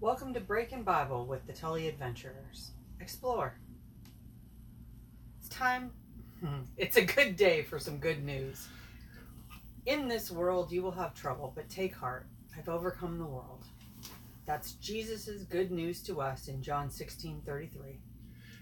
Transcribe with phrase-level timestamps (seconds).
[0.00, 2.70] Welcome to Breaking Bible with the Tully Adventurers.
[3.00, 3.58] Explore.
[5.40, 5.90] It's time.
[6.76, 8.68] It's a good day for some good news.
[9.86, 12.28] In this world, you will have trouble, but take heart.
[12.56, 13.64] I've overcome the world.
[14.46, 17.98] That's Jesus' good news to us in John 16 33.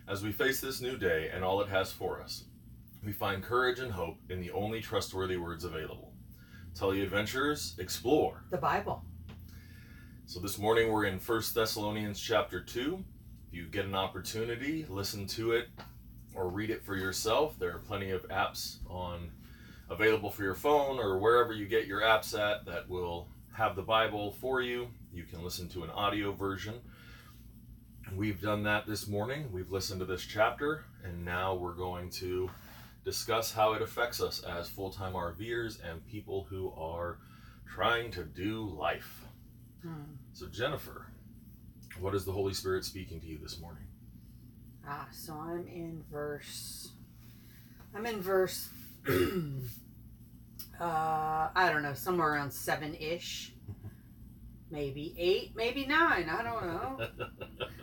[0.08, 2.44] As we face this new day and all it has for us,
[3.04, 6.14] we find courage and hope in the only trustworthy words available.
[6.74, 8.42] Tully Adventurers, explore.
[8.48, 9.04] The Bible.
[10.28, 13.04] So this morning we're in 1 Thessalonians chapter 2.
[13.46, 15.68] If you get an opportunity, listen to it
[16.34, 17.56] or read it for yourself.
[17.60, 19.30] There are plenty of apps on
[19.88, 23.82] available for your phone or wherever you get your apps at that will have the
[23.82, 24.88] Bible for you.
[25.14, 26.80] You can listen to an audio version.
[28.12, 29.52] We've done that this morning.
[29.52, 32.50] We've listened to this chapter, and now we're going to
[33.04, 37.18] discuss how it affects us as full time RVers and people who are
[37.64, 39.25] trying to do life.
[39.86, 40.14] Hmm.
[40.32, 41.06] So, Jennifer,
[42.00, 43.84] what is the Holy Spirit speaking to you this morning?
[44.86, 46.90] Ah, so I'm in verse.
[47.94, 48.68] I'm in verse.
[49.08, 49.20] uh,
[50.80, 53.52] I don't know, somewhere around seven ish.
[54.70, 56.28] Maybe eight, maybe nine.
[56.28, 57.08] I don't know.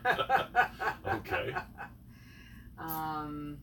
[1.16, 1.56] Okay.
[2.76, 3.60] Um,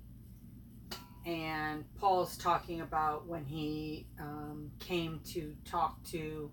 [1.27, 6.51] and Paul's talking about when he um, came to talk to.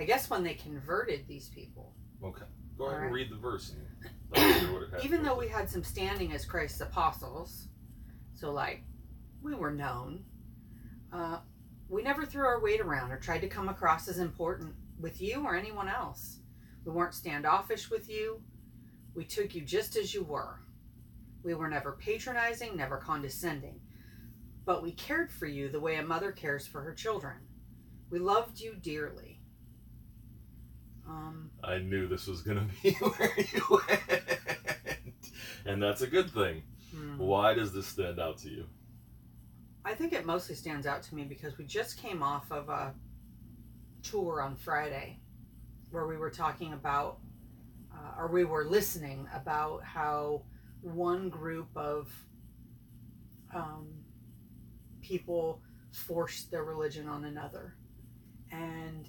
[0.00, 1.92] I guess when they converted these people.
[2.24, 2.46] Okay.
[2.78, 3.74] Go ahead and read the verse.
[3.74, 6.80] And let us hear what it has even though we had some standing as Christ's
[6.80, 7.68] apostles,
[8.34, 8.82] so like
[9.42, 10.24] we were known,
[11.12, 11.40] uh,
[11.90, 15.44] we never threw our weight around or tried to come across as important with you
[15.44, 16.38] or anyone else.
[16.84, 18.40] We weren't standoffish with you.
[19.14, 20.60] We took you just as you were.
[21.42, 23.80] We were never patronizing, never condescending,
[24.64, 27.36] but we cared for you the way a mother cares for her children.
[28.10, 29.29] We loved you dearly.
[31.10, 35.30] Um, I knew this was going to be where you went.
[35.66, 36.62] And that's a good thing.
[36.94, 37.18] hmm.
[37.18, 38.66] Why does this stand out to you?
[39.84, 42.94] I think it mostly stands out to me because we just came off of a
[44.02, 45.18] tour on Friday
[45.90, 47.18] where we were talking about,
[47.92, 50.42] uh, or we were listening about how
[50.82, 52.08] one group of
[53.54, 53.88] um,
[55.00, 55.60] people
[55.92, 57.74] forced their religion on another.
[58.52, 59.08] And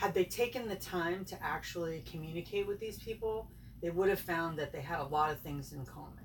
[0.00, 3.50] had they taken the time to actually communicate with these people,
[3.82, 6.24] they would have found that they had a lot of things in common.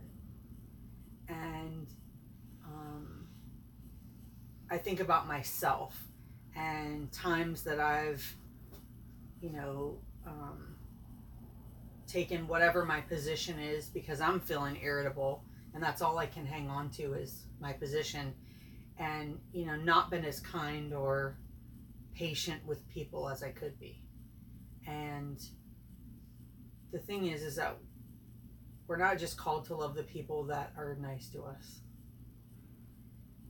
[1.27, 1.87] And
[2.63, 3.27] um,
[4.71, 6.01] I think about myself
[6.55, 8.25] and times that I've,
[9.41, 10.77] you know, um,
[12.07, 15.43] taken whatever my position is because I'm feeling irritable
[15.73, 18.33] and that's all I can hang on to is my position
[18.97, 21.35] and, you know, not been as kind or
[22.15, 24.03] patient with people as I could be.
[24.87, 25.39] And
[26.91, 27.77] the thing is, is that
[28.87, 31.81] we're not just called to love the people that are nice to us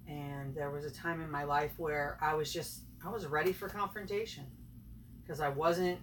[0.07, 3.53] and there was a time in my life where I was just I was ready
[3.53, 4.45] for confrontation
[5.21, 5.99] because I wasn't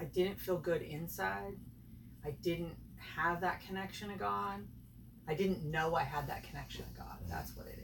[0.00, 1.54] I didn't feel good inside.
[2.24, 2.74] I didn't
[3.16, 4.60] have that connection to God.
[5.28, 7.18] I didn't know I had that connection to God.
[7.28, 7.81] That's what it is.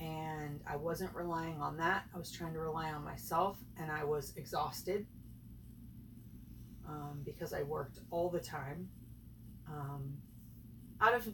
[0.00, 2.04] And I wasn't relying on that.
[2.14, 5.06] I was trying to rely on myself and I was exhausted
[6.86, 8.88] um, because I worked all the time
[9.68, 10.18] um,
[11.00, 11.26] out of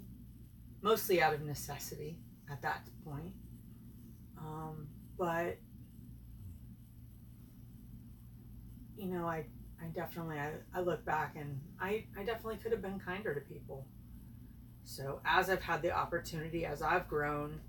[0.80, 2.18] mostly out of necessity
[2.50, 3.32] at that point.
[4.38, 5.58] Um, but
[8.96, 9.44] you know, I
[9.82, 13.40] I definitely I, I look back and I, I definitely could have been kinder to
[13.40, 13.86] people.
[14.84, 17.60] So as I've had the opportunity, as I've grown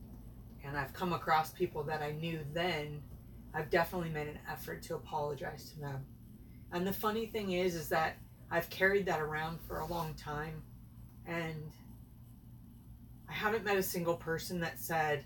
[0.63, 3.01] and I've come across people that I knew then,
[3.53, 6.05] I've definitely made an effort to apologize to them.
[6.71, 8.17] And the funny thing is is that
[8.49, 10.61] I've carried that around for a long time
[11.25, 11.71] and
[13.29, 15.25] I haven't met a single person that said,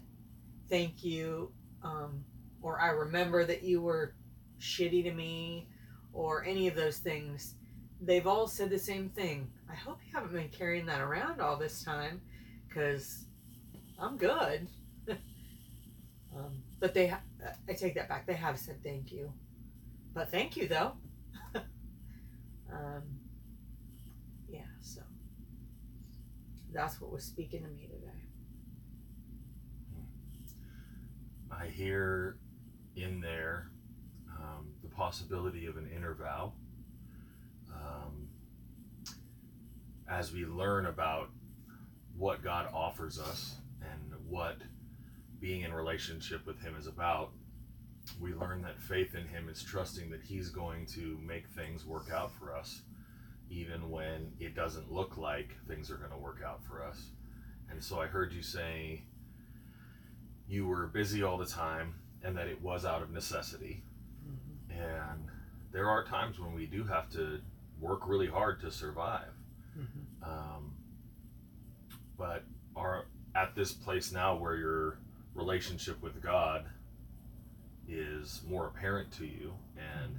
[0.70, 1.52] thank you,
[1.84, 2.24] um,
[2.62, 4.14] or I remember that you were
[4.59, 5.68] shitty to me,
[6.14, 7.56] or any of those things.
[8.02, 9.50] They've all said the same thing.
[9.70, 12.22] I hope you haven't been carrying that around all this time,
[12.67, 13.26] because
[14.00, 14.67] I'm good.
[16.79, 17.22] But they, ha-
[17.68, 18.28] I take that back.
[18.28, 19.34] They have said thank you.
[20.14, 20.94] But thank you, though.
[22.74, 23.03] um,
[24.47, 25.02] yeah, so
[26.74, 28.08] that's what was speaking to me today.
[31.52, 32.38] I hear
[32.96, 33.72] in there
[34.30, 36.53] um, the possibility of an inner vow.
[37.73, 38.28] Um,
[40.09, 41.30] as we learn about
[42.16, 44.58] what God offers us and what
[45.39, 47.31] being in relationship with Him is about,
[48.19, 52.09] we learn that faith in Him is trusting that He's going to make things work
[52.11, 52.81] out for us,
[53.49, 57.01] even when it doesn't look like things are going to work out for us.
[57.69, 59.01] And so I heard you say
[60.47, 63.84] you were busy all the time and that it was out of necessity.
[64.25, 64.81] Mm-hmm.
[64.81, 65.28] And
[65.72, 67.39] there are times when we do have to
[67.79, 69.34] work really hard to survive.
[69.78, 70.29] Mm-hmm.
[70.29, 70.73] Um,
[72.17, 72.43] but
[72.75, 73.05] are
[73.35, 74.99] at this place now where your
[75.37, 76.66] relationship with God
[77.87, 80.16] is more apparent to you, and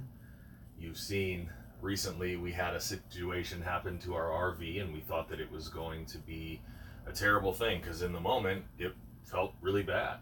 [0.79, 1.49] you've seen
[1.81, 5.67] recently we had a situation happen to our RV, and we thought that it was
[5.67, 6.61] going to be
[7.05, 8.93] a terrible thing because in the moment it
[9.25, 10.17] felt really bad.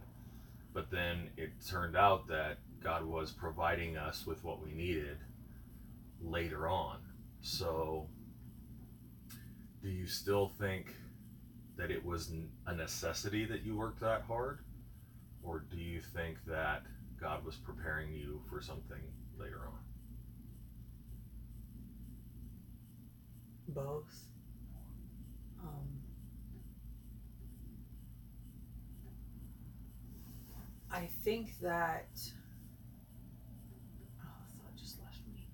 [0.73, 5.17] But then it turned out that God was providing us with what we needed
[6.21, 6.97] later on.
[7.41, 8.07] So,
[9.81, 10.94] do you still think
[11.77, 12.31] that it was
[12.65, 14.59] a necessity that you worked that hard?
[15.44, 16.84] Or do you think that
[17.19, 19.01] God was preparing you for something
[19.39, 19.80] later on?
[23.69, 24.24] both.
[25.62, 26.01] Um,
[30.92, 32.07] I think that.
[34.22, 35.48] Oh, the thought just left me.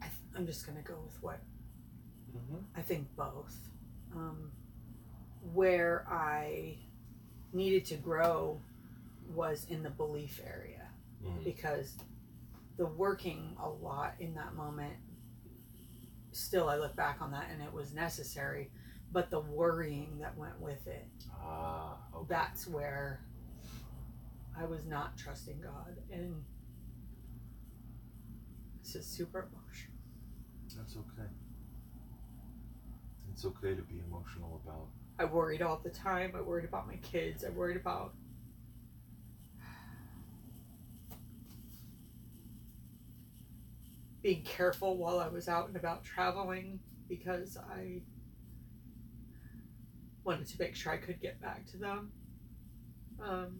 [0.00, 1.40] I th- I'm just gonna go with what
[2.36, 2.64] Mm-hmm.
[2.76, 3.54] I think both.
[4.14, 4.50] Um,
[5.52, 6.78] where I
[7.54, 8.60] needed to grow
[9.32, 10.80] was in the belief area
[11.24, 11.42] Mm-hmm.
[11.44, 11.94] because
[12.76, 14.92] the working a lot in that moment
[16.32, 18.70] still I look back on that and it was necessary
[19.10, 21.06] but the worrying that went with it
[21.42, 22.26] Ah, okay.
[22.28, 23.20] that's where
[24.58, 26.42] I was not trusting God and
[28.82, 29.94] this is super emotional
[30.76, 31.28] That's okay.
[33.32, 34.88] It's okay to be emotional about.
[35.18, 38.14] I worried all the time I worried about my kids I worried about
[44.24, 46.80] being careful while I was out and about traveling
[47.10, 48.00] because I
[50.24, 52.10] wanted to make sure I could get back to them.
[53.22, 53.58] Um,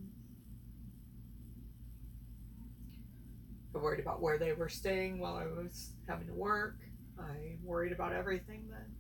[3.75, 6.79] I worried about where they were staying while I was having to work.
[7.19, 8.95] I worried about everything then.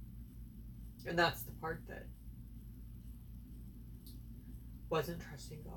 [1.06, 2.04] And that's the part that
[4.94, 5.74] wasn't trusting God.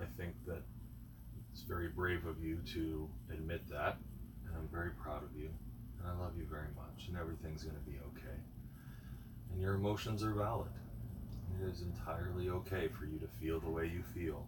[0.00, 0.62] I think that
[1.52, 3.96] it's very brave of you to admit that,
[4.46, 5.50] and I'm very proud of you,
[5.98, 8.38] and I love you very much, and everything's going to be okay.
[9.50, 10.70] And your emotions are valid.
[11.60, 14.46] It is entirely okay for you to feel the way you feel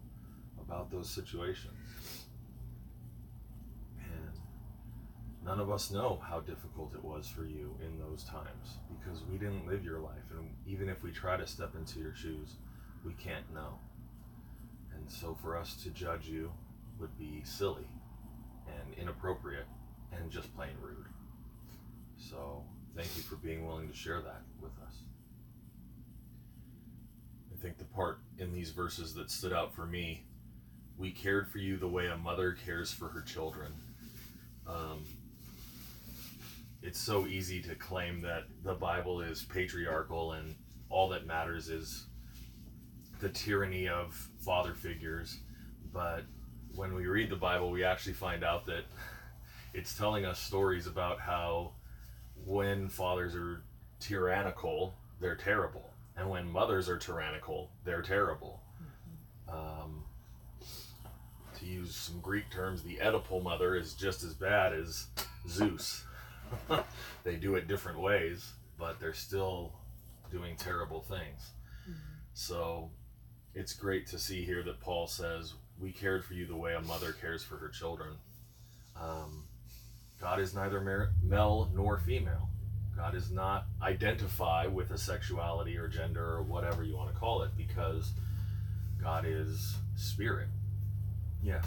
[0.61, 1.75] about those situations.
[3.99, 4.31] And
[5.47, 9.39] none of us know how difficult it was for you in those times because we
[9.39, 12.57] didn't live your life, and even if we try to step into your shoes,
[13.05, 13.79] we can't know.
[14.93, 16.51] And so for us to judge you
[16.99, 17.87] would be silly
[18.67, 19.67] and inappropriate
[20.13, 21.07] and just plain rude.
[22.19, 22.65] So
[22.97, 24.95] thank you for being willing to share that with us.
[27.53, 30.25] I think the part in these verses that stood out for me
[30.99, 33.71] we cared for you the way a mother cares for her children.
[34.67, 35.05] Um,
[36.87, 40.55] it's so easy to claim that the Bible is patriarchal and
[40.89, 42.07] all that matters is
[43.19, 45.41] the tyranny of father figures.
[45.93, 46.23] But
[46.77, 48.85] when we read the Bible, we actually find out that
[49.75, 51.73] it's telling us stories about how
[52.45, 53.63] when fathers are
[53.99, 55.91] tyrannical, they're terrible.
[56.17, 58.61] And when mothers are tyrannical, they're terrible.
[59.49, 60.05] Um,
[61.59, 65.09] to use some Greek terms, the Oedipal mother is just as bad as
[65.49, 66.05] Zeus.
[67.25, 69.73] they do it different ways, but they're still
[70.31, 71.51] doing terrible things.
[72.35, 72.91] So
[73.55, 76.81] it's great to see here that Paul says, We cared for you the way a
[76.83, 78.17] mother cares for her children.
[79.01, 79.45] Um,
[80.21, 82.51] God is neither male nor female.
[82.95, 87.43] God does not identify with a sexuality or gender or whatever you want to call
[87.43, 88.13] it because
[89.03, 90.49] God is spirit.
[91.43, 91.67] Yes.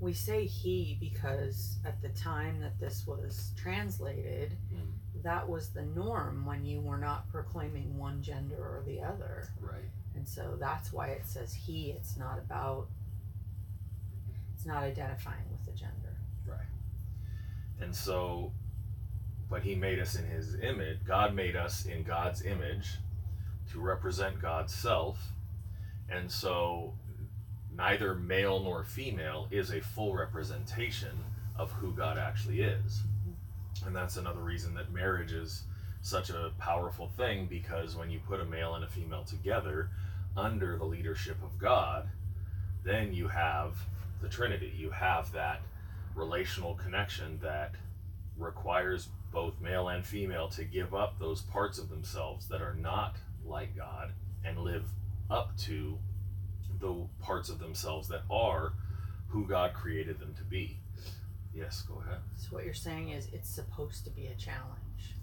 [0.00, 5.22] We say he because at the time that this was translated, Mm.
[5.22, 9.48] that was the norm when you were not proclaiming one gender or the other.
[9.60, 9.90] Right.
[10.14, 11.90] And so that's why it says he.
[11.90, 12.88] It's not about,
[14.54, 16.16] it's not identifying with the gender.
[16.46, 16.66] Right.
[17.80, 18.52] And so,
[19.50, 21.04] but He made us in His image.
[21.04, 22.98] God made us in God's image
[23.72, 25.18] to represent God's self.
[26.08, 26.94] And so,
[27.76, 31.24] neither male nor female is a full representation
[31.56, 33.02] of who God actually is.
[33.86, 35.64] And that's another reason that marriage is
[36.02, 39.90] such a powerful thing because when you put a male and a female together
[40.36, 42.08] under the leadership of God,
[42.84, 43.76] then you have
[44.22, 44.72] the Trinity.
[44.76, 45.60] You have that
[46.14, 47.74] relational connection that
[48.38, 53.16] requires both male and female to give up those parts of themselves that are not
[53.44, 54.12] like God
[54.44, 54.84] and live
[55.30, 55.98] up to
[56.80, 58.72] the parts of themselves that are
[59.28, 60.78] who God created them to be.
[61.54, 62.20] Yes, go ahead.
[62.36, 65.14] So what you're saying is it's supposed to be a challenge.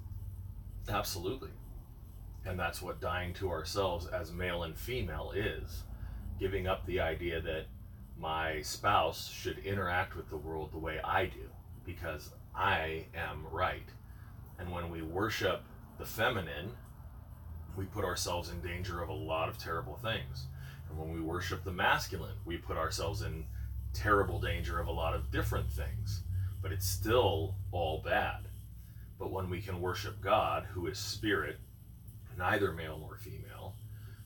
[0.89, 1.49] Absolutely.
[2.45, 5.83] And that's what dying to ourselves as male and female is.
[6.39, 7.65] Giving up the idea that
[8.19, 11.49] my spouse should interact with the world the way I do
[11.85, 13.87] because I am right.
[14.59, 15.63] And when we worship
[15.99, 16.71] the feminine,
[17.75, 20.47] we put ourselves in danger of a lot of terrible things.
[20.89, 23.45] And when we worship the masculine, we put ourselves in
[23.93, 26.23] terrible danger of a lot of different things.
[26.61, 28.47] But it's still all bad.
[29.19, 31.57] But when we can worship God, who is spirit,
[32.37, 33.75] neither male nor female,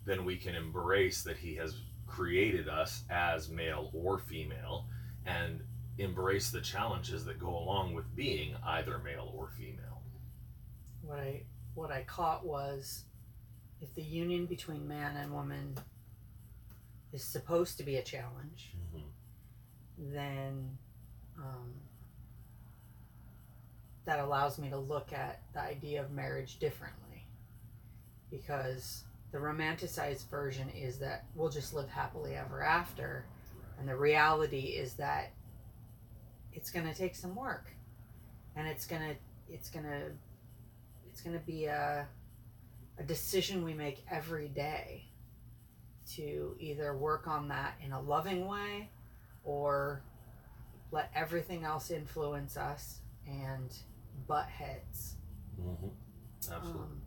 [0.05, 1.75] then we can embrace that He has
[2.07, 4.85] created us as male or female
[5.25, 5.61] and
[5.97, 10.01] embrace the challenges that go along with being either male or female.
[11.01, 13.05] What I what I caught was
[13.79, 15.77] if the union between man and woman
[17.13, 20.13] is supposed to be a challenge, Mm-hmm.
[20.13, 20.77] then
[21.37, 21.73] um,
[24.05, 27.25] that allows me to look at the idea of marriage differently.
[28.29, 33.25] Because the romanticized version is that we'll just live happily ever after,
[33.79, 35.31] and the reality is that
[36.53, 37.71] it's going to take some work,
[38.55, 39.15] and it's going to
[39.53, 40.11] it's going to
[41.09, 42.07] it's going to be a
[42.99, 45.05] a decision we make every day
[46.15, 48.89] to either work on that in a loving way
[49.43, 50.03] or
[50.91, 53.73] let everything else influence us and
[54.27, 55.15] butt heads.
[55.59, 55.87] Mm-hmm.
[56.51, 56.81] Absolutely.
[56.81, 57.01] Um,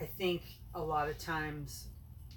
[0.00, 0.42] I think
[0.74, 1.88] a lot of times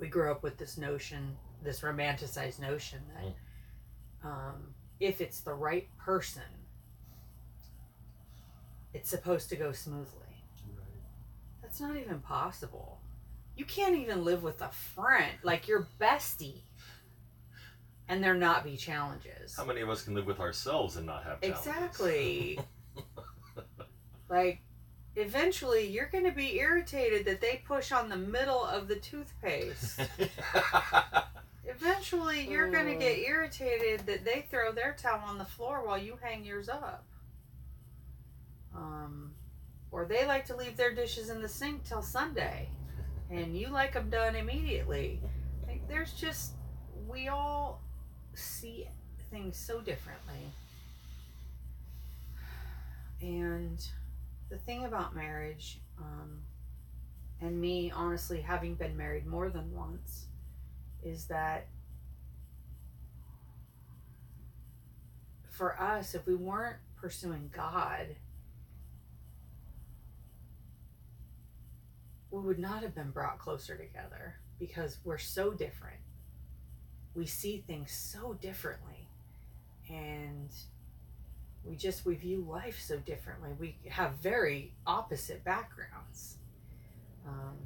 [0.00, 5.88] we grow up with this notion, this romanticized notion that um, if it's the right
[5.96, 6.42] person,
[8.92, 10.24] it's supposed to go smoothly.
[11.62, 12.97] That's not even possible.
[13.58, 16.62] You can't even live with a friend, like your bestie,
[18.06, 19.56] and there not be challenges.
[19.56, 21.66] How many of us can live with ourselves and not have challenges?
[21.66, 22.60] Exactly.
[24.28, 24.60] like,
[25.16, 30.02] eventually, you're going to be irritated that they push on the middle of the toothpaste.
[31.64, 35.98] Eventually, you're going to get irritated that they throw their towel on the floor while
[35.98, 37.04] you hang yours up.
[38.74, 39.32] Um,
[39.90, 42.68] or they like to leave their dishes in the sink till Sunday,
[43.30, 45.20] and you like them done immediately.
[45.66, 46.52] Like, there's just
[47.06, 47.82] we all
[48.34, 48.88] see
[49.30, 50.52] things so differently.
[53.20, 53.84] And
[54.48, 56.38] the thing about marriage, um,
[57.40, 60.26] and me honestly having been married more than once,
[61.02, 61.66] is that
[65.50, 68.06] for us, if we weren't pursuing God,
[72.38, 75.98] we would not have been brought closer together because we're so different.
[77.14, 79.08] We see things so differently.
[79.90, 80.50] And
[81.64, 83.50] we just we view life so differently.
[83.58, 86.36] We have very opposite backgrounds.
[87.26, 87.56] Um,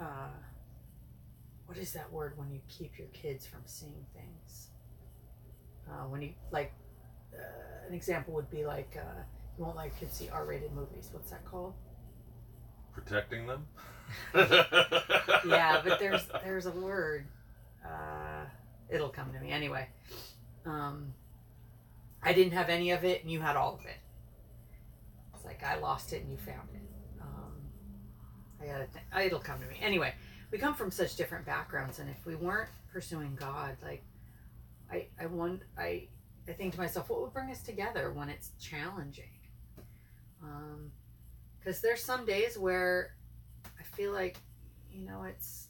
[0.00, 0.28] uh,
[1.66, 4.68] what is that word when you keep your kids from seeing things?
[5.88, 6.72] Uh, when you like,
[7.34, 9.22] uh, an example would be like uh,
[9.56, 11.08] you won't let your kids see R-rated movies.
[11.12, 11.74] What's that called?
[12.96, 13.66] Protecting them?
[14.34, 17.26] yeah, but there's there's a word.
[17.84, 18.44] Uh,
[18.88, 19.86] it'll come to me anyway.
[20.64, 21.12] Um,
[22.22, 23.98] I didn't have any of it, and you had all of it.
[25.34, 26.82] It's like I lost it and you found it.
[27.20, 27.52] Um,
[28.60, 28.86] I gotta.
[28.86, 30.14] Th- it'll come to me anyway.
[30.50, 34.02] We come from such different backgrounds, and if we weren't pursuing God, like
[34.90, 36.08] I, I want, I,
[36.48, 39.30] I think to myself, what would bring us together when it's challenging?
[40.42, 40.92] Um,
[41.66, 43.16] because there's some days where
[43.64, 44.36] I feel like,
[44.92, 45.66] you know, it's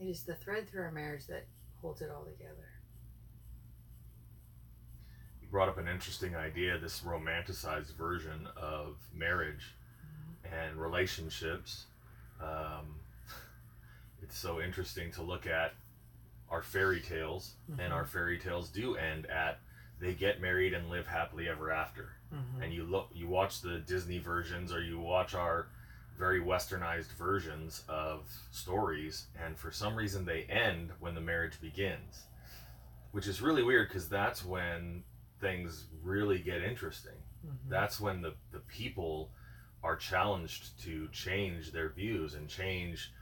[0.00, 1.46] it is the thread through our marriage that
[1.80, 2.68] holds it all together.
[5.40, 9.76] You brought up an interesting idea this romanticized version of marriage
[10.44, 11.84] and relationships.
[12.42, 12.96] Um,
[14.22, 15.74] it's so interesting to look at
[16.50, 19.60] our fairy tales, and our fairy tales do end at
[20.02, 22.10] they get married and live happily ever after.
[22.34, 22.62] Mm-hmm.
[22.62, 25.68] and you look you watch the disney versions or you watch our
[26.18, 32.22] very westernized versions of stories and for some reason they end when the marriage begins
[33.10, 35.04] which is really weird because that's when
[35.42, 37.18] things really get interesting.
[37.46, 37.68] Mhm.
[37.68, 39.30] That's when the, the people
[39.82, 43.12] are challenged to change their views and change,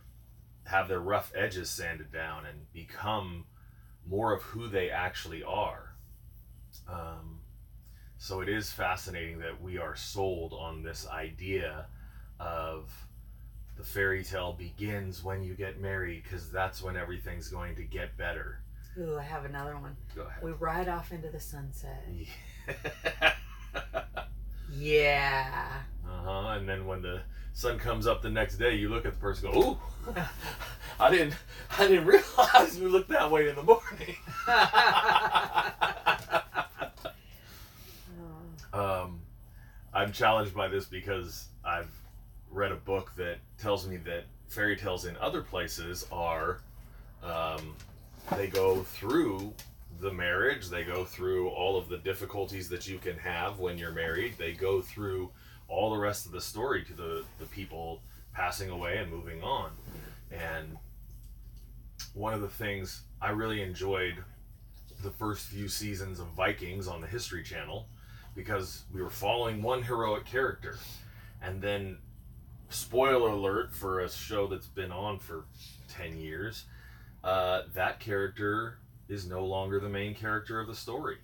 [0.66, 3.46] have their rough edges sanded down and become
[4.06, 5.89] more of who they actually are.
[6.88, 7.40] Um,
[8.18, 11.86] so it is fascinating that we are sold on this idea
[12.38, 12.90] of
[13.76, 18.16] the fairy tale begins when you get married because that's when everything's going to get
[18.16, 18.60] better.
[18.98, 19.96] Ooh, I have another one.
[20.14, 20.42] Go ahead.
[20.42, 22.04] We ride off into the sunset.
[22.12, 23.32] Yeah.
[24.72, 25.72] Yeah.
[26.10, 26.58] Uh-huh.
[26.58, 29.50] And then when the sun comes up the next day, you look at the person
[29.50, 29.78] go, "Ooh,
[31.00, 31.34] I didn't,
[31.78, 34.16] I didn't realize we looked that way in the morning."
[38.72, 39.20] um,
[39.92, 41.90] I'm challenged by this because I've
[42.50, 46.60] read a book that tells me that fairy tales in other places are,
[47.22, 47.76] um,
[48.36, 49.52] they go through
[50.00, 53.92] the marriage, they go through all of the difficulties that you can have when you're
[53.92, 55.30] married, they go through
[55.70, 58.02] all the rest of the story to the, the people
[58.34, 59.70] passing away and moving on.
[60.30, 60.76] And
[62.12, 64.16] one of the things I really enjoyed
[65.02, 67.86] the first few seasons of Vikings on the History Channel
[68.34, 70.78] because we were following one heroic character.
[71.42, 71.98] And then,
[72.68, 75.44] spoiler alert for a show that's been on for
[75.88, 76.64] 10 years,
[77.24, 81.16] uh, that character is no longer the main character of the story.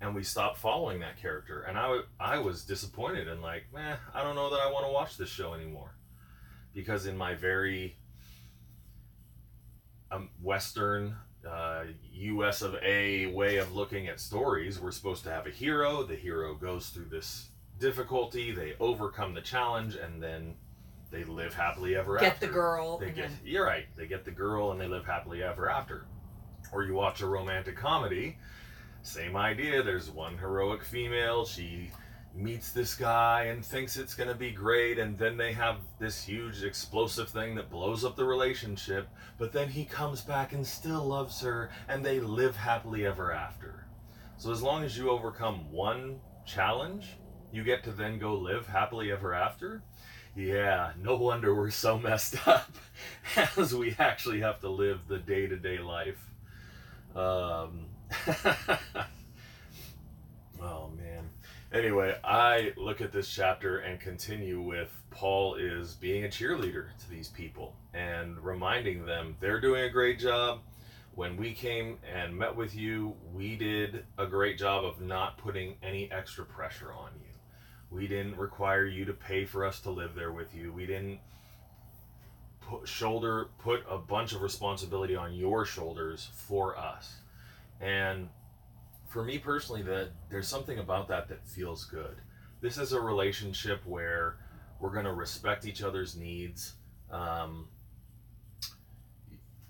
[0.00, 1.62] And we stopped following that character.
[1.62, 4.86] And I, w- I was disappointed and like, meh, I don't know that I want
[4.86, 5.94] to watch this show anymore.
[6.72, 7.96] Because in my very
[10.10, 11.14] um, Western
[11.48, 16.02] uh, US of A way of looking at stories, we're supposed to have a hero.
[16.02, 20.54] The hero goes through this difficulty, they overcome the challenge, and then
[21.10, 22.46] they live happily ever Get after.
[22.46, 22.98] Get the girl.
[22.98, 23.86] They get then- you're right.
[23.96, 26.06] They get the girl and they live happily ever after.
[26.72, 28.38] Or you watch a romantic comedy,
[29.02, 29.82] same idea.
[29.82, 31.44] There's one heroic female.
[31.44, 31.90] She
[32.34, 36.62] meets this guy and thinks it's gonna be great, and then they have this huge
[36.62, 39.08] explosive thing that blows up the relationship.
[39.38, 43.86] But then he comes back and still loves her, and they live happily ever after.
[44.36, 47.16] So as long as you overcome one challenge,
[47.52, 49.82] you get to then go live happily ever after.
[50.36, 52.70] Yeah, no wonder we're so messed up
[53.56, 56.24] as we actually have to live the day to day life.
[57.14, 57.86] Um,
[60.60, 61.28] oh, man.
[61.72, 67.10] Anyway, I look at this chapter and continue with Paul is being a cheerleader to
[67.10, 70.60] these people and reminding them they're doing a great job.
[71.14, 75.74] When we came and met with you, we did a great job of not putting
[75.82, 77.26] any extra pressure on you.
[77.90, 80.72] We didn't require you to pay for us to live there with you.
[80.72, 81.18] We didn't
[82.60, 87.19] put shoulder put a bunch of responsibility on your shoulders for us.
[87.80, 88.28] And
[89.08, 92.16] for me personally that there's something about that that feels good.
[92.60, 94.36] This is a relationship where
[94.78, 96.74] we're going to respect each other's needs.
[97.10, 97.68] Um,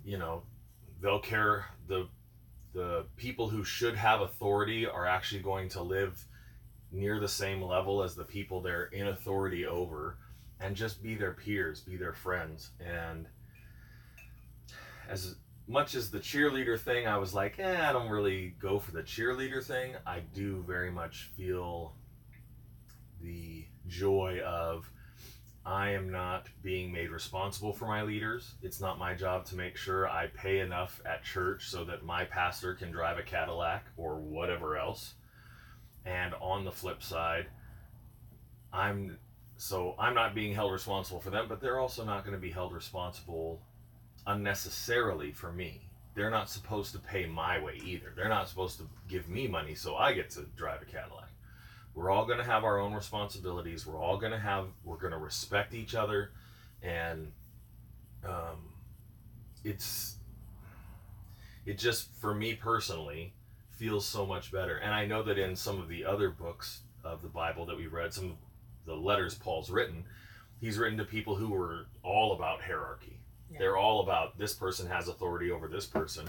[0.04, 0.42] you know,
[1.00, 2.08] they'll care the
[2.72, 6.24] the people who should have authority are actually going to live
[6.92, 10.18] near the same level as the people they're in authority over
[10.60, 12.70] and just be their peers, be their friends.
[12.78, 13.26] And
[15.08, 15.36] as
[15.70, 19.02] much as the cheerleader thing, I was like, eh, I don't really go for the
[19.02, 19.94] cheerleader thing.
[20.04, 21.94] I do very much feel
[23.22, 24.90] the joy of
[25.64, 28.54] I am not being made responsible for my leaders.
[28.62, 32.24] It's not my job to make sure I pay enough at church so that my
[32.24, 35.14] pastor can drive a Cadillac or whatever else.
[36.04, 37.46] And on the flip side,
[38.72, 39.18] I'm
[39.56, 42.50] so I'm not being held responsible for them, but they're also not going to be
[42.50, 43.60] held responsible
[44.30, 45.80] unnecessarily for me.
[46.14, 48.12] They're not supposed to pay my way either.
[48.14, 51.28] They're not supposed to give me money so I get to drive a Cadillac.
[51.94, 53.86] We're all going to have our own responsibilities.
[53.86, 56.30] We're all going to have, we're going to respect each other.
[56.82, 57.32] And
[58.24, 58.74] um,
[59.64, 60.16] it's,
[61.66, 63.32] it just, for me personally,
[63.70, 64.76] feels so much better.
[64.76, 67.86] And I know that in some of the other books of the Bible that we
[67.86, 68.36] read, some of
[68.86, 70.04] the letters Paul's written,
[70.60, 73.19] he's written to people who were all about hierarchy.
[73.58, 76.28] They're all about this person has authority over this person.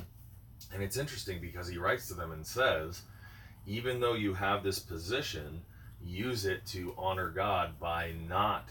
[0.74, 3.02] And it's interesting because he writes to them and says,
[3.68, 5.62] even though you have this position,
[6.04, 8.70] use it to honor God by not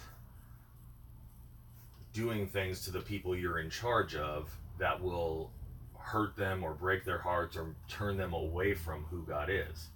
[2.13, 5.51] doing things to the people you're in charge of that will
[5.97, 9.89] hurt them or break their hearts or turn them away from who God is.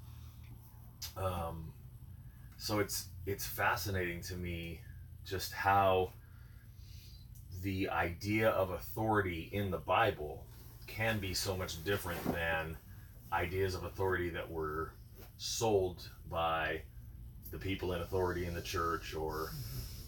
[1.16, 1.72] Um,
[2.56, 4.80] so it's it's fascinating to me
[5.24, 6.12] just how
[7.64, 10.44] the idea of authority in the Bible
[10.86, 12.76] can be so much different than
[13.32, 14.92] ideas of authority that were
[15.38, 16.82] sold by
[17.50, 19.50] the people in authority in the church or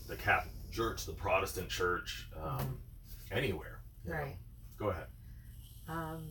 [0.07, 2.79] the Catholic Church, the Protestant Church, um,
[3.33, 3.81] anywhere.
[4.05, 4.19] you know.
[4.19, 4.37] Right.
[4.79, 5.07] Go ahead.
[5.89, 6.27] Um,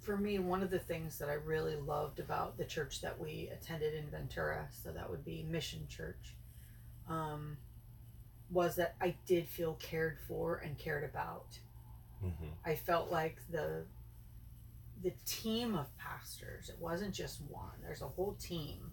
[0.00, 3.50] for me, one of the things that I really loved about the church that we
[3.52, 6.36] attended in Ventura, so that would be Mission Church,
[7.06, 7.58] um,
[8.52, 11.58] was that I did feel cared for and cared about.
[12.20, 13.86] hmm I felt like the
[15.02, 18.92] the team of pastors, it wasn't just one, there's a whole team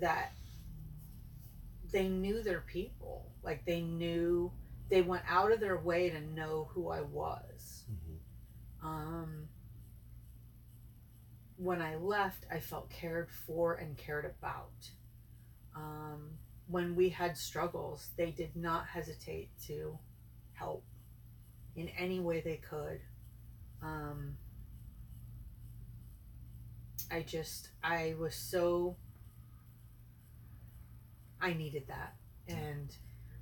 [0.00, 0.32] that
[1.92, 3.32] they knew their people.
[3.42, 4.52] Like they knew
[4.88, 7.84] they went out of their way to know who I was.
[7.88, 8.16] hmm
[8.82, 9.48] Um,
[11.56, 14.90] when I left, I felt cared for and cared about.
[15.74, 19.98] Um, when we had struggles, they did not hesitate to
[20.54, 20.82] help
[21.74, 23.00] in any way they could.
[23.82, 24.36] Um,
[27.10, 28.96] I just, I was so,
[31.40, 32.14] I needed that.
[32.48, 32.94] And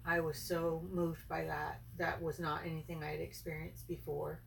[0.07, 1.81] I was so moved by that.
[1.99, 4.41] That was not anything I had experienced before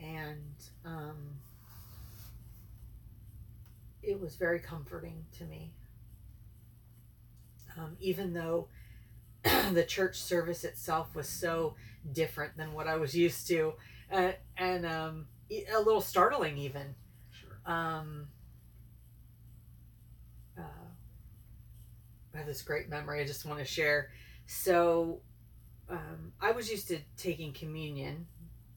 [0.00, 1.16] and um,
[4.02, 5.72] it was very comforting to me.
[7.76, 8.68] Um, even though
[9.72, 11.74] the church service itself was so
[12.12, 13.74] different than what I was used to,
[14.12, 16.94] uh, and um, a little startling, even.
[17.30, 17.58] Sure.
[17.66, 18.28] Um,
[20.56, 20.62] uh,
[22.34, 24.10] I have this great memory I just want to share.
[24.46, 25.20] So,
[25.88, 28.26] um, I was used to taking communion.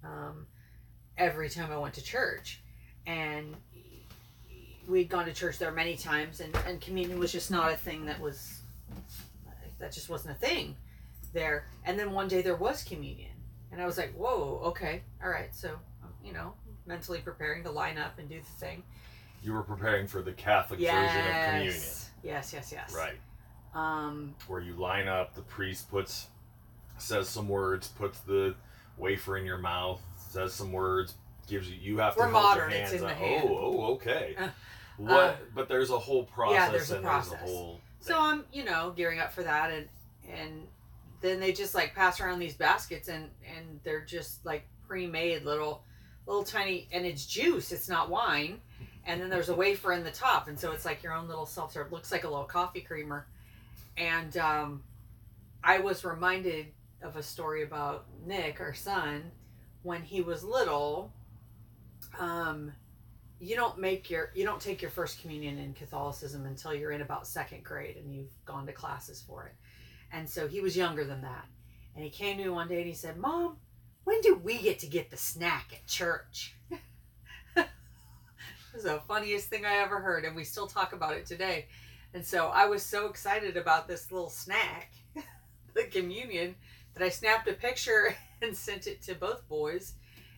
[0.04, 0.48] Um,
[1.18, 2.62] every time I went to church.
[3.06, 3.56] And
[4.88, 8.06] we'd gone to church there many times, and, and communion was just not a thing
[8.06, 8.57] that was,
[9.80, 10.76] that just wasn't a thing
[11.34, 11.68] there.
[11.86, 13.32] And then one day there was communion.
[13.72, 15.54] And I was like, whoa, okay, all right.
[15.54, 15.70] So,
[16.04, 16.54] um, you know,
[16.86, 18.84] mentally preparing to line up and do the thing.
[19.44, 22.10] You were preparing for the Catholic version of communion, Yes.
[22.24, 22.96] Yes, yes, yes.
[22.96, 23.18] right?
[23.76, 26.28] Um, Where you line up, the priest puts,
[26.98, 28.56] says some words, puts the
[28.98, 31.14] wafer in your mouth, says some words,
[31.48, 31.78] gives you.
[31.80, 33.18] You have to We're hold modern, your it's hands in the up.
[33.18, 33.48] hand.
[33.50, 34.36] Oh, oh, okay.
[34.38, 34.48] Uh,
[34.98, 35.12] what?
[35.14, 36.56] uh, but there's a whole process.
[36.56, 37.32] yeah, there's a and process.
[37.40, 37.82] There's a whole.
[38.00, 39.88] So I'm, you know, gearing up for that, and
[40.30, 40.68] and
[41.22, 45.84] then they just like pass around these baskets, and and they're just like pre-made little,
[46.26, 47.72] little tiny, and it's juice.
[47.72, 48.60] It's not wine,
[49.06, 51.46] and then there's a wafer in the top, and so it's like your own little
[51.46, 51.92] self-serve.
[51.92, 53.28] Looks like a little coffee creamer,
[53.98, 54.84] and um,
[55.64, 56.68] I was reminded
[57.02, 59.32] of a story about Nick, our son,
[59.84, 61.12] when he was little.
[62.18, 62.72] Um,
[63.40, 67.02] you don't make your you don't take your first communion in Catholicism until you're in
[67.02, 69.54] about second grade and you've gone to classes for it.
[70.12, 71.46] And so he was younger than that.
[71.96, 73.58] And he came to me one day and he said, Mom,
[74.04, 76.56] when do we get to get the snack at church?
[77.58, 77.68] it
[78.74, 81.66] was the funniest thing I ever heard, and we still talk about it today.
[82.14, 84.94] And so I was so excited about this little snack,
[85.74, 86.56] the communion,
[86.94, 89.94] that I snapped a picture and sent it to both boys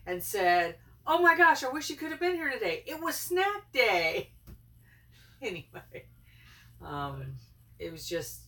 [0.06, 0.76] and said,
[1.12, 2.84] Oh my gosh, I wish you could have been here today.
[2.86, 4.30] It was snack day.
[5.42, 6.04] Anyway,
[6.84, 7.36] um,
[7.78, 8.42] it was just,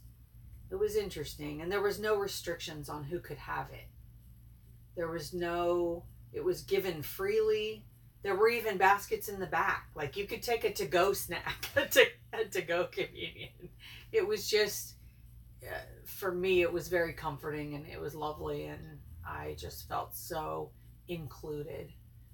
[0.71, 1.63] it was interesting.
[1.63, 3.89] And there was no restrictions on who could have it.
[4.95, 7.87] There was no, it was given freely.
[8.23, 9.89] There were even baskets in the back.
[9.95, 13.71] Like you could take a to go snack, a to, a to go communion.
[14.13, 14.97] It was just,
[15.67, 18.67] uh, for me, it was very comforting and it was lovely.
[18.67, 20.73] And I just felt so
[21.09, 21.91] included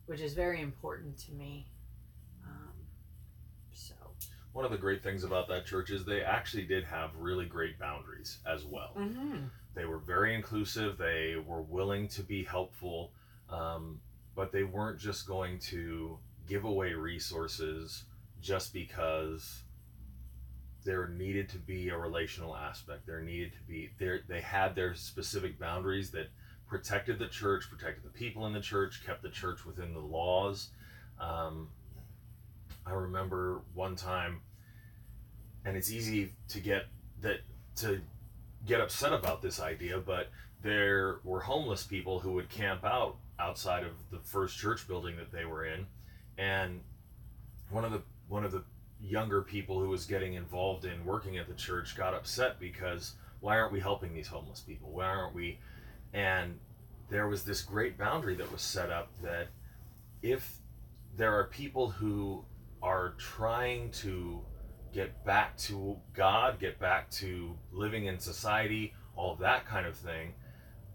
[0.09, 1.66] which is very important to me.
[2.44, 2.73] Um,
[3.73, 3.94] so
[4.53, 7.79] One of the great things about that church is they actually did have really great
[7.79, 8.92] boundaries as well.
[8.99, 9.44] mm-hmm.
[9.75, 10.97] They were very inclusive.
[10.99, 13.12] They were willing to be helpful,
[13.51, 14.01] um,
[14.35, 16.18] but they weren't just going to
[16.49, 18.05] give away resources
[18.40, 19.62] just because
[20.85, 23.07] there needed to be a relational aspect.
[23.07, 24.21] There needed to be there.
[24.27, 26.29] They had their specific boundaries that
[26.69, 30.71] protected the church, protected the people in the church, kept the church within the laws.
[31.21, 31.69] Um,
[32.87, 34.41] I remember one time,
[35.65, 36.85] and it's easy to get
[37.21, 37.41] that
[37.77, 38.01] to
[38.67, 40.29] get upset about this idea, but
[40.63, 45.33] there were homeless people who would camp out outside of the first church building that
[45.33, 45.87] they were in,
[46.37, 46.81] and
[47.71, 48.63] one of the one of the
[49.01, 53.57] younger people who was getting involved in working at the church got upset because why
[53.57, 54.91] aren't we helping these homeless people?
[54.91, 55.59] Why aren't we?
[56.12, 56.59] And
[57.11, 59.49] there was this great boundary that was set up that
[60.23, 60.59] if
[61.16, 62.44] there are people who
[62.83, 64.40] are trying to
[64.92, 70.35] get back to God, get back to living in society, all that kind of thing,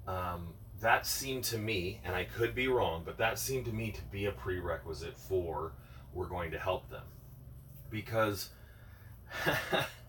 [0.08, 3.92] um, that seemed to me, and I could be wrong, but that seemed to me
[3.92, 5.74] to be a prerequisite for
[6.14, 7.04] we're going to help them.
[7.90, 8.50] Because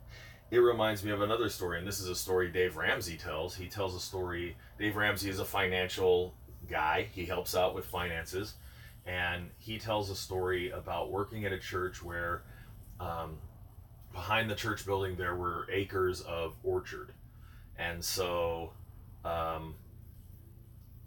[0.50, 3.56] it reminds me of another story, and this is a story Dave Ramsey tells.
[3.56, 4.56] He tells a story.
[4.78, 6.34] Dave Ramsey is a financial
[6.68, 8.54] guy, he helps out with finances,
[9.06, 12.42] and he tells a story about working at a church where
[13.00, 13.38] um,
[14.12, 17.12] behind the church building there were acres of orchard.
[17.76, 18.72] And so
[19.24, 19.74] um,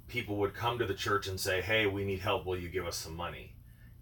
[0.07, 2.45] people would come to the church and say, Hey, we need help.
[2.45, 3.53] Will you give us some money?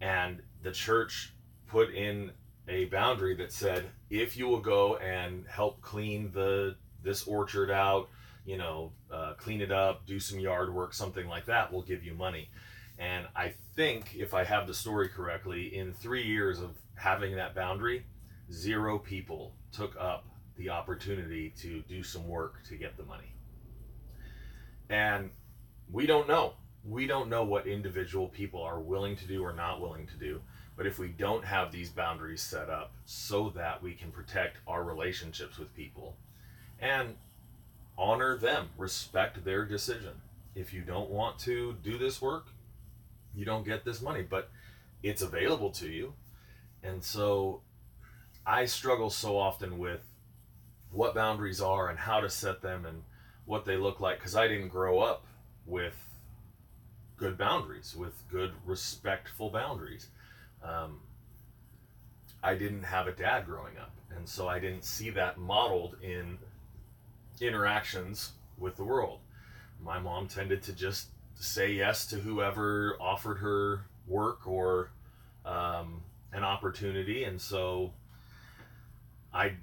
[0.01, 1.33] And the church
[1.67, 2.31] put in
[2.67, 8.09] a boundary that said, If you will go and help clean the this orchard out,
[8.45, 12.03] you know, uh, clean it up, do some yard work, something like that, we'll give
[12.03, 12.49] you money.
[12.97, 17.53] And I think, if I have the story correctly, in three years of having that
[17.53, 18.05] boundary,
[18.51, 20.25] zero people took up
[20.57, 23.33] the opportunity to do some work to get the money.
[24.89, 25.31] And
[25.91, 26.53] we don't know.
[26.83, 30.41] We don't know what individual people are willing to do or not willing to do.
[30.77, 34.83] But if we don't have these boundaries set up so that we can protect our
[34.83, 36.15] relationships with people
[36.79, 37.15] and
[37.97, 40.21] honor them, respect their decision.
[40.53, 42.47] If you don't want to do this work,
[43.33, 44.49] you don't get this money, but
[45.03, 46.13] it's available to you.
[46.83, 47.61] And so
[48.45, 50.01] I struggle so often with
[50.91, 53.03] what boundaries are and how to set them and
[53.45, 55.25] what they look like because I didn't grow up
[55.65, 55.93] with
[57.17, 60.07] good boundaries, with good, respectful boundaries.
[60.65, 60.99] Um,
[62.43, 66.37] I didn't have a dad growing up, and so I didn't see that modeled in
[67.39, 69.19] interactions with the world.
[69.83, 74.91] My mom tended to just say yes to whoever offered her work or
[75.45, 76.01] um,
[76.31, 77.93] an opportunity, and so
[79.33, 79.53] I,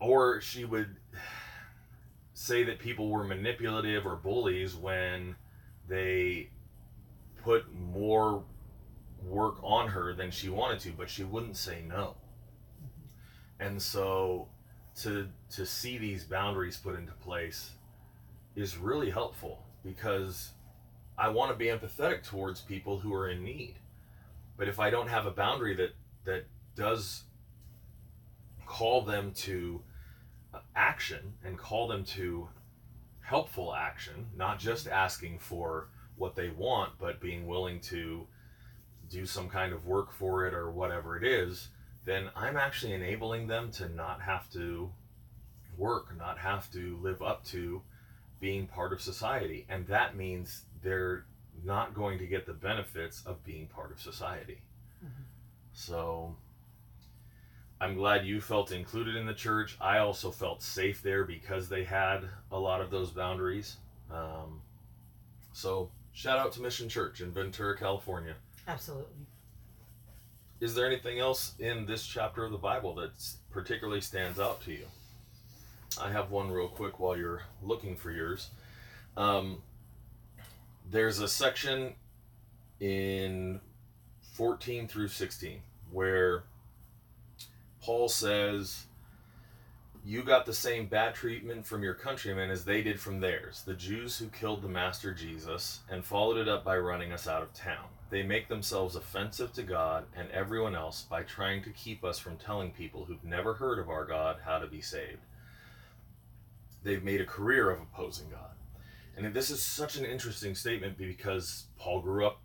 [0.00, 0.96] or she would
[2.34, 5.36] say that people were manipulative or bullies when
[5.88, 6.48] they
[7.42, 8.44] put more
[9.24, 12.16] work on her than she wanted to, but she wouldn't say no.
[13.58, 14.48] And so
[15.02, 17.70] to to see these boundaries put into place
[18.56, 20.50] is really helpful because
[21.16, 23.76] I want to be empathetic towards people who are in need.
[24.56, 27.24] But if I don't have a boundary that that does
[28.66, 29.82] call them to
[30.74, 32.48] action and call them to
[33.20, 38.26] helpful action, not just asking for what they want, but being willing to
[39.10, 41.68] do some kind of work for it or whatever it is,
[42.04, 44.90] then I'm actually enabling them to not have to
[45.76, 47.82] work, not have to live up to
[48.40, 49.66] being part of society.
[49.68, 51.26] And that means they're
[51.64, 54.62] not going to get the benefits of being part of society.
[55.04, 55.22] Mm-hmm.
[55.72, 56.36] So
[57.80, 59.76] I'm glad you felt included in the church.
[59.80, 63.76] I also felt safe there because they had a lot of those boundaries.
[64.10, 64.60] Um,
[65.52, 68.36] so shout out to Mission Church in Ventura, California.
[68.70, 69.26] Absolutely.
[70.60, 73.10] Is there anything else in this chapter of the Bible that
[73.50, 74.84] particularly stands out to you?
[76.00, 78.50] I have one real quick while you're looking for yours.
[79.16, 79.62] Um,
[80.88, 81.94] there's a section
[82.78, 83.60] in
[84.34, 85.58] 14 through 16
[85.90, 86.44] where
[87.82, 88.84] Paul says,
[90.04, 93.74] You got the same bad treatment from your countrymen as they did from theirs, the
[93.74, 97.52] Jews who killed the Master Jesus and followed it up by running us out of
[97.52, 97.88] town.
[98.10, 102.36] They make themselves offensive to God and everyone else by trying to keep us from
[102.36, 105.20] telling people who've never heard of our God how to be saved.
[106.82, 108.50] They've made a career of opposing God.
[109.16, 112.40] And this is such an interesting statement because Paul grew up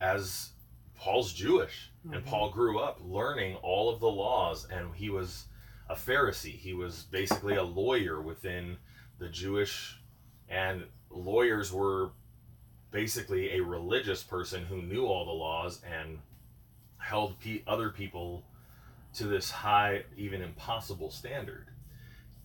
[0.00, 0.50] as
[0.94, 2.14] Paul's Jewish, mm-hmm.
[2.14, 5.44] and Paul grew up learning all of the laws, and he was
[5.88, 6.56] a Pharisee.
[6.56, 8.76] He was basically a lawyer within
[9.18, 10.00] the Jewish,
[10.48, 12.10] and lawyers were
[12.90, 16.18] basically a religious person who knew all the laws and
[16.98, 18.44] held pe- other people
[19.14, 21.66] to this high, even impossible standard.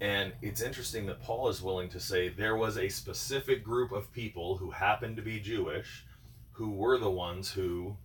[0.01, 4.11] And it's interesting that Paul is willing to say there was a specific group of
[4.11, 6.05] people who happened to be Jewish
[6.51, 7.95] who were the ones who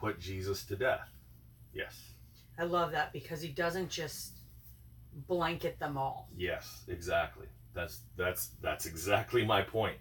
[0.00, 1.08] put Jesus to death.
[1.72, 2.00] Yes.
[2.58, 4.38] I love that because he doesn't just
[5.28, 6.28] blanket them all.
[6.36, 7.46] Yes, exactly.
[7.74, 9.96] That's that's that's exactly my point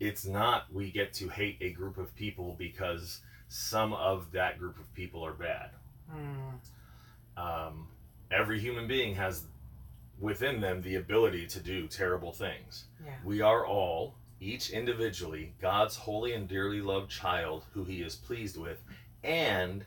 [0.00, 4.78] it's not we get to hate a group of people because some of that group
[4.78, 5.70] of people are bad.
[6.12, 6.60] Mm.
[7.36, 7.88] Um,
[8.30, 9.44] every human being has
[10.18, 12.84] within them the ability to do terrible things.
[13.04, 13.12] Yeah.
[13.24, 18.56] We are all, each individually, God's holy and dearly loved child who he is pleased
[18.56, 18.82] with.
[19.22, 19.84] And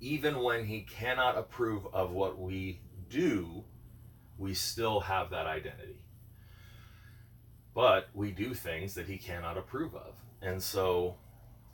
[0.00, 3.64] even when he cannot approve of what we do,
[4.36, 6.02] we still have that identity.
[7.78, 10.14] But we do things that he cannot approve of.
[10.42, 11.14] And so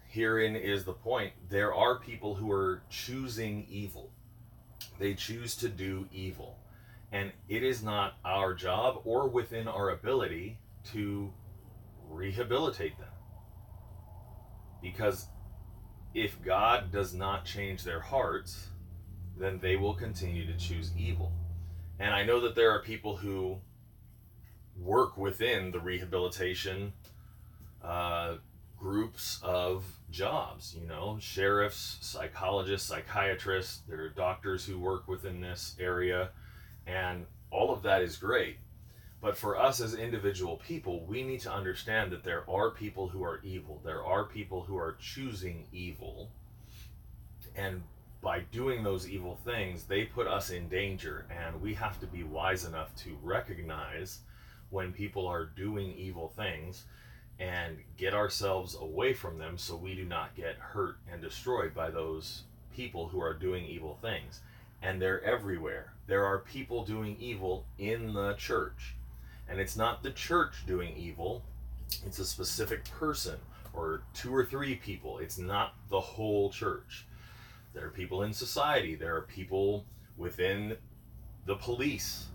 [0.07, 4.11] herein is the point there are people who are choosing evil,
[4.99, 6.59] they choose to do evil.
[7.11, 10.59] And it is not our job or within our ability
[10.93, 11.33] to
[12.11, 13.09] rehabilitate them.
[14.83, 15.29] Because
[16.13, 18.69] if God does not change their hearts,
[19.39, 21.33] then they will continue to choose evil.
[21.99, 23.59] And I know that there are people who
[24.81, 26.93] work within the rehabilitation
[27.83, 28.37] uh,
[28.79, 35.77] groups of jobs, you know, sheriffs, psychologists, psychiatrists, there are doctors who work within this
[35.81, 36.31] area,
[36.87, 38.57] and all of that is great.
[39.25, 43.25] But for us as individual people, we need to understand that there are people who
[43.25, 43.81] are evil.
[43.83, 46.29] There are people who are choosing evil.
[47.57, 47.83] And
[48.21, 51.25] by doing those evil things, they put us in danger.
[51.31, 54.19] And we have to be wise enough to recognize
[54.75, 56.85] when people are doing evil things
[57.39, 61.91] and get ourselves away from them so we do not get hurt and destroyed by
[61.91, 62.43] those
[62.75, 64.41] people who are doing evil things.
[64.83, 65.93] And they're everywhere.
[66.09, 68.97] There are people doing evil in the church.
[69.49, 71.45] And it's not the church doing evil,
[72.05, 73.37] it's a specific person
[73.73, 75.19] or two or three people.
[75.19, 77.07] It's not the whole church.
[77.75, 79.85] There are people in society, there are people
[80.17, 80.77] within
[81.47, 82.27] the police,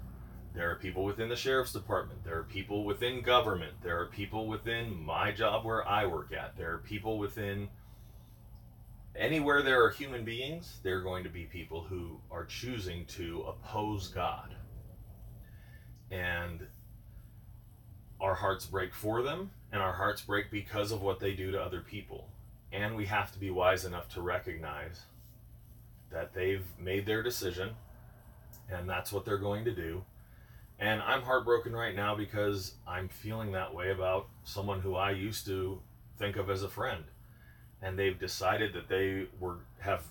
[0.53, 4.47] there are people within the sheriff's department, there are people within government, there are people
[4.47, 7.69] within my job where I work at, there are people within
[9.15, 13.43] anywhere there are human beings, there are going to be people who are choosing to
[13.47, 14.55] oppose God.
[16.11, 16.65] And
[18.19, 21.61] our hearts break for them and our hearts break because of what they do to
[21.61, 22.29] other people.
[22.71, 25.01] And we have to be wise enough to recognize
[26.11, 27.75] that they've made their decision
[28.71, 30.03] and that's what they're going to do.
[30.79, 35.45] And I'm heartbroken right now because I'm feeling that way about someone who I used
[35.47, 35.81] to
[36.17, 37.03] think of as a friend.
[37.81, 40.03] And they've decided that they were have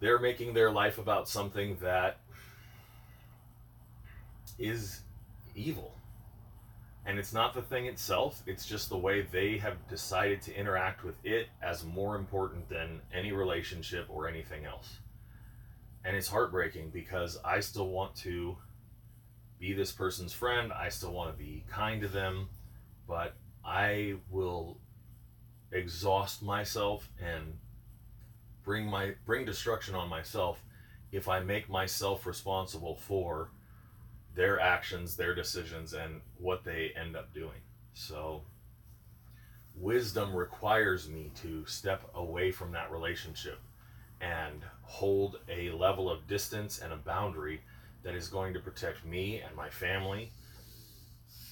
[0.00, 2.20] they're making their life about something that
[4.58, 5.00] is
[5.56, 5.98] evil
[7.08, 11.02] and it's not the thing itself, it's just the way they have decided to interact
[11.02, 14.98] with it as more important than any relationship or anything else.
[16.04, 18.58] And it's heartbreaking because I still want to
[19.58, 22.48] be this person's friend, I still want to be kind to them,
[23.06, 24.78] but I will
[25.72, 27.58] exhaust myself and
[28.64, 30.62] bring my bring destruction on myself
[31.12, 33.50] if I make myself responsible for
[34.34, 37.60] their actions, their decisions, and what they end up doing.
[37.94, 38.42] So,
[39.74, 43.58] wisdom requires me to step away from that relationship
[44.20, 47.62] and hold a level of distance and a boundary
[48.08, 50.32] that is going to protect me and my family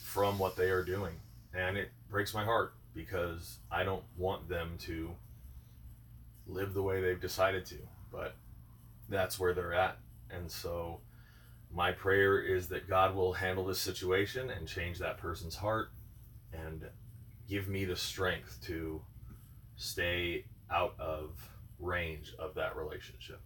[0.03, 1.13] from what they are doing.
[1.53, 5.11] And it breaks my heart because I don't want them to
[6.47, 7.77] live the way they've decided to,
[8.11, 8.37] but
[9.11, 9.99] that's where they're at.
[10.31, 11.01] And so,
[11.71, 15.91] my prayer is that God will handle this situation and change that person's heart
[16.55, 16.87] and
[17.51, 19.03] give me the strength to
[19.77, 21.33] stay out of
[21.79, 23.43] range of that relationship.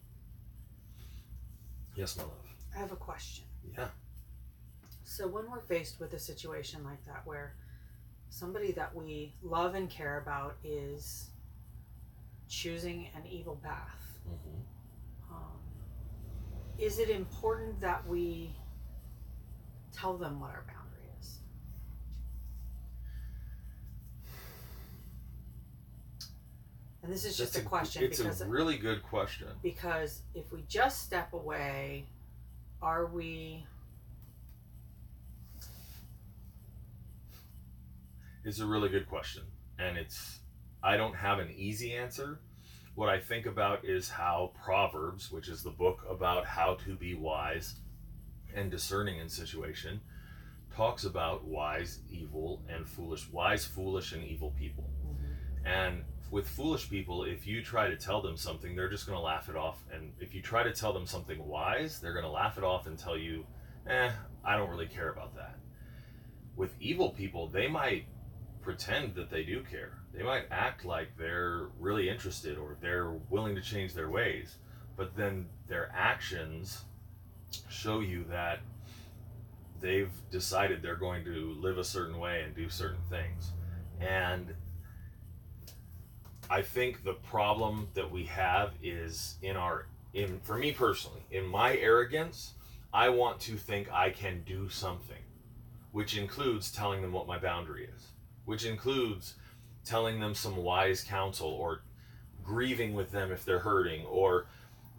[1.97, 2.50] Yes, my love.
[2.75, 3.45] I have a question.
[3.77, 3.89] Yeah.
[5.05, 7.55] So when we're faced with a situation like that where
[8.29, 11.31] somebody that we love and care about is
[12.49, 14.61] choosing an evil path, hmm
[15.33, 15.59] um,
[16.79, 18.55] is it important that we
[19.93, 21.39] tell them what our boundary is?
[27.03, 29.49] And this is just That's a question It's because a really good question.
[29.63, 32.07] because if we just step away,
[32.83, 33.65] are we
[38.45, 39.43] It's a really good question.
[39.79, 40.41] And it's,
[40.83, 42.41] I don't have an easy answer.
[42.95, 47.15] What I think about is how Proverbs, which is the book about how to be
[47.15, 47.77] wise
[48.55, 50.01] and discerning in situation,
[50.75, 54.91] talks about wise, evil, and foolish, wise, foolish, and evil people.
[55.07, 55.67] Mm-hmm.
[55.67, 59.23] And with foolish people, if you try to tell them something, they're just going to
[59.23, 59.83] laugh it off.
[59.93, 62.87] And if you try to tell them something wise, they're going to laugh it off
[62.87, 63.45] and tell you,
[63.89, 64.11] eh,
[64.45, 65.57] I don't really care about that.
[66.57, 68.07] With evil people, they might
[68.63, 69.99] pretend that they do care.
[70.15, 74.57] They might act like they're really interested or they're willing to change their ways,
[74.97, 76.85] but then their actions
[77.69, 78.61] show you that
[79.81, 83.53] they've decided they're going to live a certain way and do certain things.
[84.01, 84.55] And
[86.51, 91.47] I think the problem that we have is in our in for me personally, in
[91.47, 92.55] my arrogance,
[92.93, 95.23] I want to think I can do something
[95.93, 98.09] which includes telling them what my boundary is,
[98.45, 99.35] which includes
[99.85, 101.83] telling them some wise counsel or
[102.45, 104.47] grieving with them if they're hurting or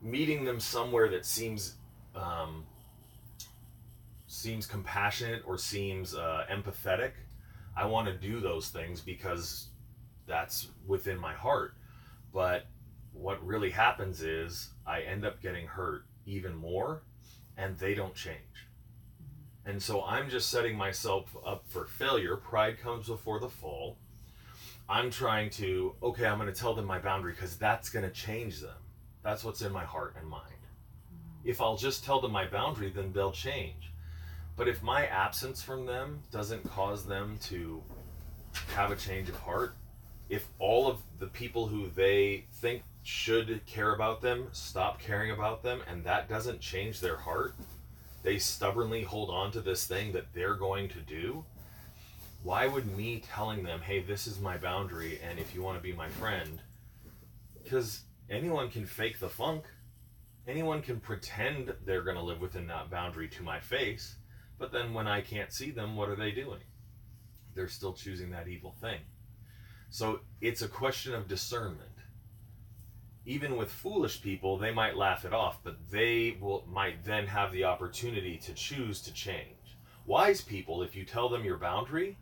[0.01, 1.75] meeting them somewhere that seems
[2.15, 2.65] um,
[4.27, 7.11] seems compassionate or seems uh, empathetic.
[7.75, 9.67] I want to do those things because
[10.31, 11.75] that's within my heart
[12.33, 12.65] but
[13.13, 17.03] what really happens is i end up getting hurt even more
[17.57, 18.67] and they don't change
[19.21, 19.69] mm-hmm.
[19.69, 23.97] and so i'm just setting myself up for failure pride comes before the fall
[24.91, 28.11] I'm trying to, okay, I'm going to tell them my boundary because that's going to
[28.11, 28.75] change them.
[29.23, 30.43] That's what's in my heart and mind.
[30.43, 31.49] Mm-hmm.
[31.49, 33.93] If I'll just tell them my boundary, then they'll change.
[34.57, 37.81] But if my absence from them doesn't cause them to
[38.75, 39.75] have a change of heart,
[40.31, 45.61] if all of the people who they think should care about them stop caring about
[45.61, 47.53] them and that doesn't change their heart,
[48.23, 51.43] they stubbornly hold on to this thing that they're going to do,
[52.43, 55.83] why would me telling them, hey, this is my boundary, and if you want to
[55.83, 56.61] be my friend,
[57.61, 59.65] because anyone can fake the funk,
[60.47, 64.15] anyone can pretend they're going to live within that boundary to my face,
[64.57, 66.61] but then when I can't see them, what are they doing?
[67.53, 69.01] They're still choosing that evil thing.
[69.91, 71.89] So it's a question of discernment.
[73.25, 77.51] Even with foolish people, they might laugh it off, but they will might then have
[77.51, 79.77] the opportunity to choose to change.
[80.05, 82.17] Wise people, if you tell them your boundary,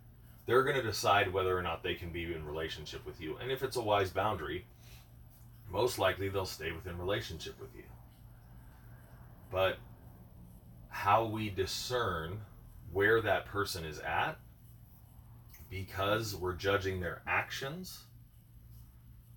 [0.48, 3.38] they're going to decide whether or not they can be in relationship with you.
[3.38, 4.66] And if it's a wise boundary,
[5.72, 7.84] most likely they'll stay within relationship with you.
[9.52, 9.78] But
[10.90, 12.42] how we discern
[12.92, 14.40] where that person is at
[15.70, 18.06] because we're judging their actions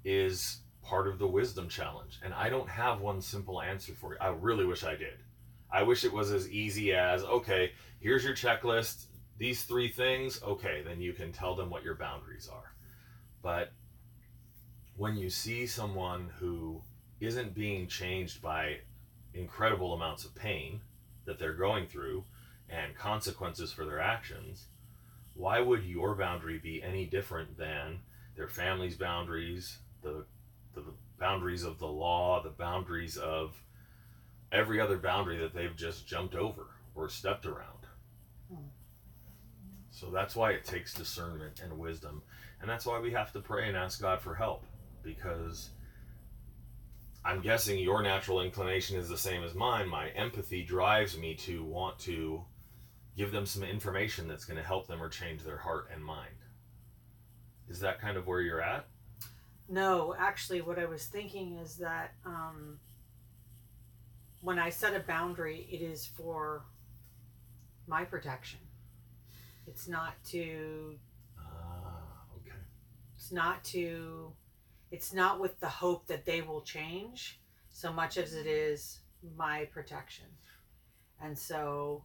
[0.04, 2.18] is part of the wisdom challenge.
[2.24, 4.18] And I don't have one simple answer for you.
[4.20, 5.18] I really wish I did.
[5.70, 9.06] I wish it was as easy as okay, here's your checklist
[9.42, 12.74] these three things, okay, then you can tell them what your boundaries are.
[13.42, 13.72] But
[14.96, 16.80] when you see someone who
[17.18, 18.76] isn't being changed by
[19.34, 20.80] incredible amounts of pain
[21.24, 22.24] that they're going through
[22.68, 24.68] and consequences for their actions,
[25.34, 28.00] why would your boundary be any different than
[28.36, 30.24] their family's boundaries, the,
[30.74, 30.84] the
[31.18, 33.56] boundaries of the law, the boundaries of
[34.50, 37.86] every other boundary that they've just jumped over or stepped around?
[38.50, 38.68] Hmm.
[39.90, 42.22] So that's why it takes discernment and wisdom.
[42.60, 44.64] And that's why we have to pray and ask God for help
[45.02, 45.70] because
[47.24, 49.88] I'm guessing your natural inclination is the same as mine.
[49.88, 52.44] My empathy drives me to want to
[53.16, 56.34] give them some information that's going to help them or change their heart and mind.
[57.68, 58.86] Is that kind of where you're at?
[59.68, 62.78] No, actually, what I was thinking is that um,
[64.40, 66.64] when I set a boundary, it is for
[67.86, 68.58] my protection.
[69.66, 70.98] It's not to.
[71.38, 72.56] Ah, okay.
[73.16, 74.32] It's not to.
[74.90, 77.40] It's not with the hope that they will change
[77.70, 78.98] so much as it is
[79.36, 80.26] my protection.
[81.22, 82.04] And so,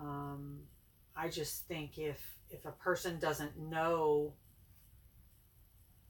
[0.00, 0.60] um,
[1.16, 2.20] I just think if
[2.50, 4.32] if a person doesn't know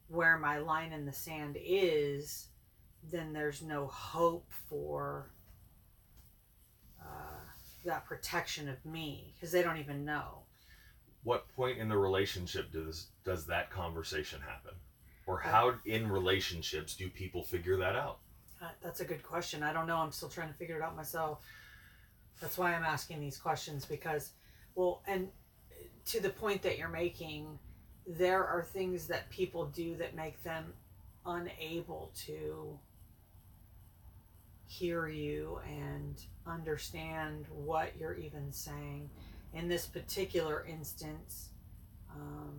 [0.07, 2.47] where my line in the sand is,
[3.11, 5.31] then there's no hope for
[7.01, 7.39] uh,
[7.85, 10.39] that protection of me because they don't even know.
[11.23, 14.73] What point in the relationship does does that conversation happen?
[15.27, 18.19] Or how in relationships do people figure that out?
[18.61, 19.63] Uh, that's a good question.
[19.63, 19.97] I don't know.
[19.97, 21.39] I'm still trying to figure it out myself
[22.39, 24.31] that's why i'm asking these questions because
[24.75, 25.27] well and
[26.05, 27.59] to the point that you're making
[28.07, 30.73] there are things that people do that make them
[31.25, 32.77] unable to
[34.65, 39.09] hear you and understand what you're even saying
[39.53, 41.49] in this particular instance,
[42.15, 42.53] um,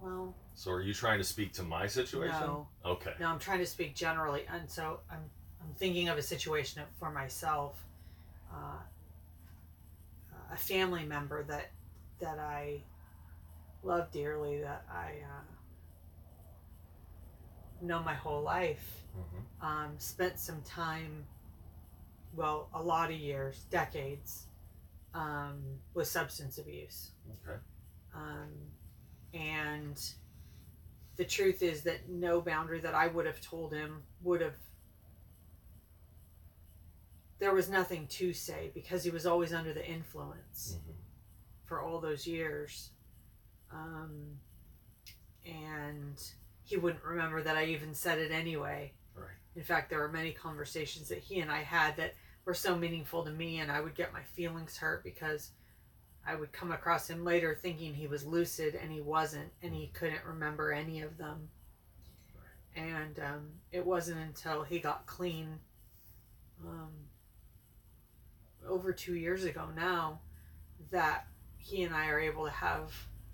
[0.00, 0.34] well.
[0.54, 2.40] So are you trying to speak to my situation?
[2.40, 2.68] No.
[2.84, 3.12] Okay.
[3.18, 5.30] No, I'm trying to speak generally, and so I'm
[5.62, 7.82] I'm thinking of a situation for myself,
[8.54, 8.78] uh,
[10.52, 11.70] a family member that
[12.20, 12.82] that I
[13.82, 15.44] love dearly, that I uh,
[17.82, 19.02] know my whole life.
[19.16, 19.66] Mm-hmm.
[19.66, 21.24] Um, spent some time,
[22.34, 24.46] well, a lot of years, decades,
[25.14, 25.62] um,
[25.94, 27.10] with substance abuse.
[27.46, 27.58] Okay.
[28.14, 28.50] Um,
[29.32, 30.00] and
[31.16, 34.54] the truth is that no boundary that I would have told him would have.
[37.44, 40.92] There was nothing to say because he was always under the influence mm-hmm.
[41.66, 42.88] for all those years.
[43.70, 44.38] Um,
[45.44, 46.18] and
[46.62, 48.94] he wouldn't remember that I even said it anyway.
[49.14, 49.26] Right.
[49.56, 52.14] In fact, there were many conversations that he and I had that
[52.46, 55.50] were so meaningful to me and I would get my feelings hurt because
[56.26, 59.88] I would come across him later thinking he was lucid and he wasn't, and he
[59.88, 61.50] couldn't remember any of them.
[62.34, 62.86] Right.
[62.86, 65.58] And um, it wasn't until he got clean
[66.66, 66.88] um,
[68.68, 70.20] over two years ago now
[70.90, 71.26] that
[71.58, 72.92] he and I are able to have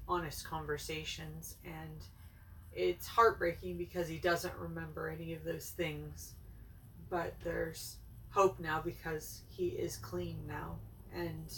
[0.08, 1.56] honest conversations.
[1.64, 2.00] And
[2.72, 6.34] it's heartbreaking because he doesn't remember any of those things.
[7.08, 7.96] But there's
[8.30, 10.76] hope now because he is clean now.
[11.14, 11.52] And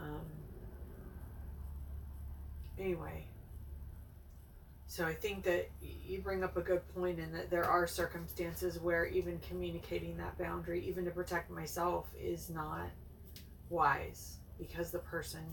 [0.00, 0.26] um,
[2.78, 3.24] anyway,
[4.90, 8.80] so I think that you bring up a good point in that there are circumstances
[8.80, 12.88] where even communicating that boundary, even to protect myself, is not
[13.68, 15.44] wise because the person,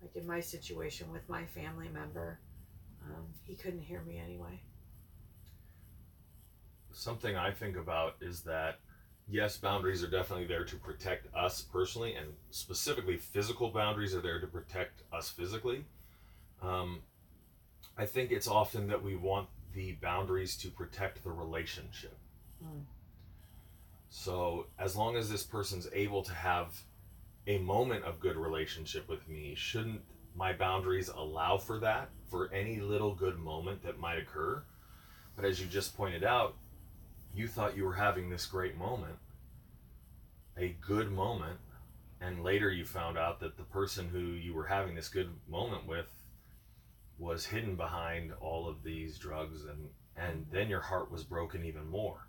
[0.00, 2.40] like in my situation with my family member,
[3.04, 4.58] um, he couldn't hear me anyway.
[6.92, 8.78] Something I think about is that
[9.28, 14.40] yes, boundaries are definitely there to protect us personally, and specifically physical boundaries are there
[14.40, 15.84] to protect us physically.
[16.62, 17.02] Um,
[17.96, 22.16] I think it's often that we want the boundaries to protect the relationship.
[22.62, 22.82] Mm.
[24.08, 26.82] So as long as this person's able to have
[27.46, 30.00] a moment of good relationship with me, shouldn't
[30.34, 34.62] my boundaries allow for that, for any little good moment that might occur?
[35.36, 36.54] But as you just pointed out,
[37.34, 39.18] you thought you were having this great moment,
[40.56, 41.58] a good moment,
[42.20, 45.86] and later you found out that the person who you were having this good moment
[45.86, 46.06] with
[47.18, 51.88] was hidden behind all of these drugs and and then your heart was broken even
[51.88, 52.28] more.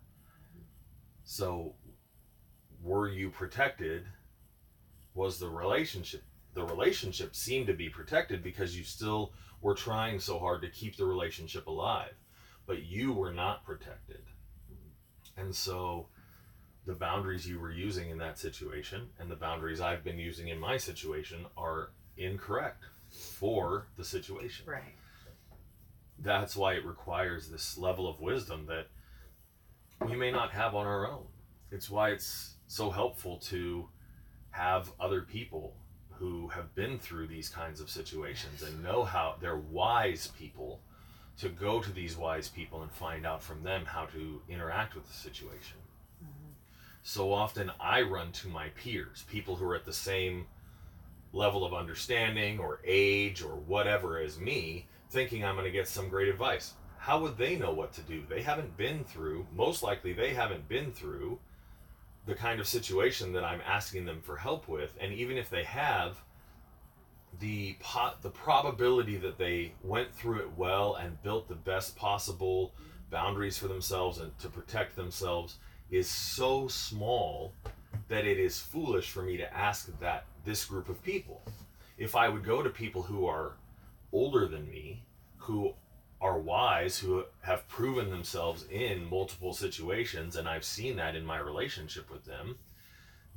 [1.23, 1.75] So
[2.81, 4.05] were you protected?
[5.13, 6.23] Was the relationship
[6.53, 10.95] the relationship seemed to be protected because you still were trying so hard to keep
[10.95, 12.13] the relationship alive,
[12.65, 14.21] but you were not protected.
[15.35, 16.07] And so
[16.85, 20.57] the boundaries you were using in that situation and the boundaries I've been using in
[20.57, 24.65] my situation are incorrect for the situation.
[24.67, 24.95] Right.
[26.19, 28.87] That's why it requires this level of wisdom that
[30.07, 31.25] we may not have on our own.
[31.71, 33.89] It's why it's so helpful to
[34.51, 35.75] have other people
[36.11, 40.79] who have been through these kinds of situations and know how they're wise people
[41.37, 45.05] to go to these wise people and find out from them how to interact with
[45.07, 45.77] the situation.
[46.23, 46.51] Mm-hmm.
[47.03, 50.47] So often I run to my peers, people who are at the same
[51.35, 56.09] level of understanding or age or whatever as me, thinking I'm going to get some
[56.09, 56.73] great advice.
[56.97, 58.23] How would they know what to do?
[58.27, 61.37] They haven't been through, most likely, they haven't been through
[62.25, 64.95] the kind of situation that I'm asking them for help with.
[64.99, 66.17] And even if they have,
[67.39, 72.73] the pot, the probability that they went through it well and built the best possible
[73.11, 75.57] boundaries for themselves and to protect themselves
[75.91, 77.53] is so small
[78.07, 81.41] that it is foolish for me to ask that this group of people.
[81.97, 83.53] If I would go to people who are
[84.11, 85.05] older than me,
[85.37, 85.73] who
[86.21, 91.37] are wise, who have proven themselves in multiple situations, and I've seen that in my
[91.37, 92.57] relationship with them,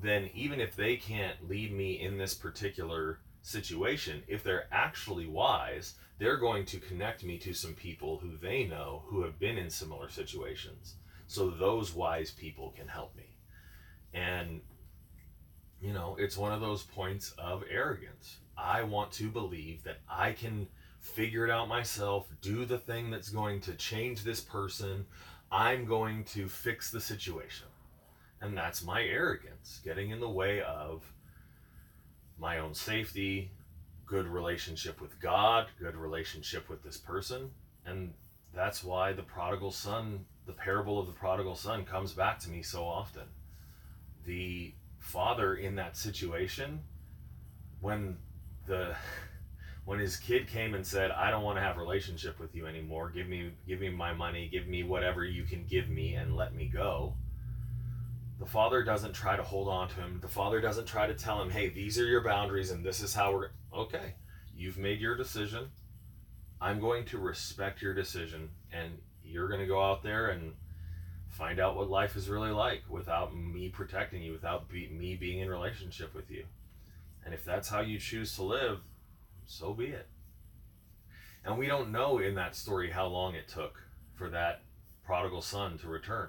[0.01, 5.95] then even if they can't lead me in this particular situation, if they're actually wise,
[6.19, 9.71] they're going to connect me to some people who they know who have been in
[9.71, 10.95] similar situations.
[11.27, 13.38] So those wise people can help me.
[14.19, 14.61] And
[15.81, 18.39] you know, it's one of those points of arrogance.
[18.57, 20.67] I want to believe that I can
[21.01, 25.07] figure it out myself, do the thing that's going to change this person.
[25.53, 27.69] I'm going to fix the situation.
[28.41, 31.05] And that's my arrogance getting in the way of
[32.39, 33.53] my own safety,
[34.07, 37.51] good relationship with God, good relationship with this person.
[37.87, 38.13] And
[38.55, 42.63] that's why the prodigal son, the parable of the prodigal son, comes back to me
[42.63, 43.25] so often.
[44.29, 46.81] The father in that situation
[47.81, 48.19] when
[48.67, 48.95] the
[49.87, 52.67] when his kid came and said i don't want to have a relationship with you
[52.67, 53.09] anymore.
[53.09, 54.51] Give me give me my money.
[54.53, 57.15] Give me whatever you can give me and let me go.
[58.39, 60.19] The father doesn't try to hold on to him.
[60.21, 63.15] The father doesn't try to tell him hey these are your boundaries and this is
[63.15, 64.15] how we're okay
[64.55, 65.71] you've made your decision.
[66.61, 70.53] I'm going to respect your decision and you're going to go out there and
[71.29, 75.41] find out what life is really like without me protecting you, without be, me being
[75.41, 76.45] in relationship with you.
[77.25, 78.81] And if that's how you choose to live,
[79.47, 80.09] so be it.
[81.45, 83.83] And we don't know in that story how long it took
[84.15, 84.63] for that
[85.05, 86.29] prodigal son to return.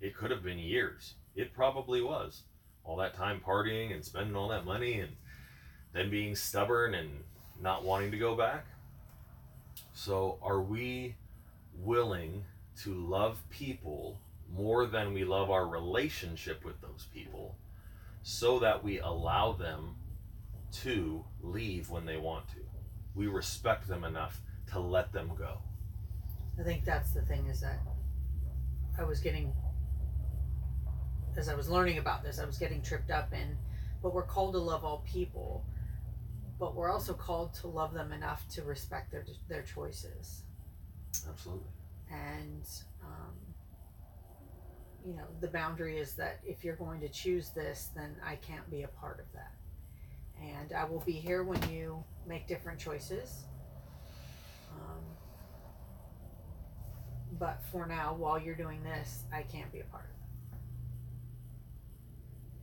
[0.00, 1.14] It could have been years.
[1.34, 2.42] It probably was.
[2.84, 5.12] All that time partying and spending all that money and
[5.92, 7.10] then being stubborn and
[7.60, 8.66] not wanting to go back.
[9.92, 11.16] So, are we
[11.74, 12.44] willing
[12.84, 14.18] to love people
[14.52, 17.56] more than we love our relationship with those people
[18.22, 19.96] so that we allow them
[20.72, 22.60] to leave when they want to.
[23.14, 24.40] We respect them enough
[24.72, 25.58] to let them go.
[26.58, 27.80] I think that's the thing is that
[28.98, 29.52] I was getting,
[31.36, 33.56] as I was learning about this, I was getting tripped up in,
[34.02, 35.64] but we're called to love all people,
[36.58, 40.42] but we're also called to love them enough to respect their their choices.
[41.28, 41.66] Absolutely.
[42.10, 42.64] And,
[43.04, 43.34] um,
[45.06, 48.68] you know, the boundary is that if you're going to choose this, then I can't
[48.70, 49.54] be a part of that.
[50.42, 53.44] And I will be here when you make different choices.
[54.72, 55.02] Um,
[57.38, 60.16] but for now, while you're doing this, I can't be a part of it.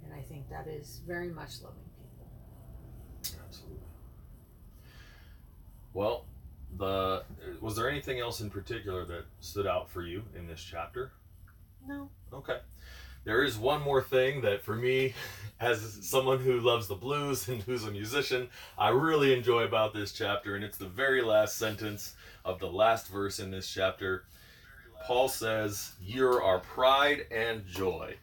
[0.05, 2.27] And I think that is very much loving people.
[3.45, 3.79] Absolutely.
[5.93, 6.25] Well,
[6.77, 7.23] the
[7.61, 11.11] was there anything else in particular that stood out for you in this chapter?
[11.87, 12.09] No.
[12.33, 12.59] Okay.
[13.23, 15.13] There is one more thing that for me,
[15.59, 20.13] as someone who loves the blues and who's a musician, I really enjoy about this
[20.13, 24.23] chapter, and it's the very last sentence of the last verse in this chapter.
[25.05, 28.15] Paul says, You're our pride and joy.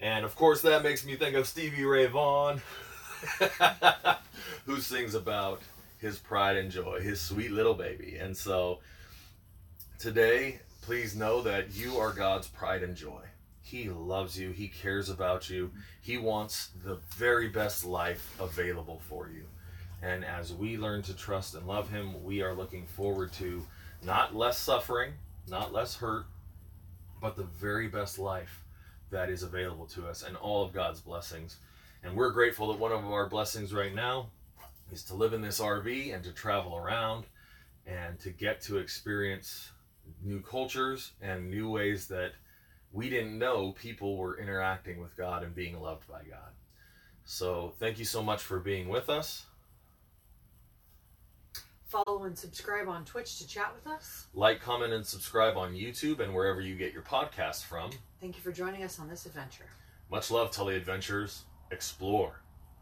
[0.00, 2.60] And of course, that makes me think of Stevie Ray Vaughan,
[4.66, 5.60] who sings about
[5.98, 8.16] his pride and joy, his sweet little baby.
[8.20, 8.80] And so
[9.98, 13.22] today, please know that you are God's pride and joy.
[13.68, 15.70] He loves you, He cares about you,
[16.00, 19.44] He wants the very best life available for you.
[20.00, 23.66] And as we learn to trust and love Him, we are looking forward to
[24.02, 25.12] not less suffering,
[25.48, 26.24] not less hurt,
[27.20, 28.64] but the very best life
[29.10, 31.58] that is available to us and all of God's blessings.
[32.02, 34.30] And we're grateful that one of our blessings right now
[34.92, 37.24] is to live in this RV and to travel around
[37.86, 39.70] and to get to experience
[40.22, 42.32] new cultures and new ways that
[42.92, 46.52] we didn't know people were interacting with God and being loved by God.
[47.24, 49.44] So, thank you so much for being with us.
[51.88, 54.26] Follow and subscribe on Twitch to chat with us.
[54.34, 57.90] Like, comment, and subscribe on YouTube and wherever you get your podcasts from.
[58.20, 59.64] Thank you for joining us on this adventure.
[60.10, 61.44] Much love, Tully Adventurers.
[61.70, 62.40] Explore.